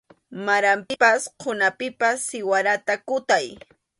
Maranpipas 0.45 1.21
qhunapipas 1.41 2.17
siwarata 2.27 2.95
kutay. 3.07 3.45